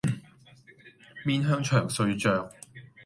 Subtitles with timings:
[1.23, 2.51] 面向牆睡着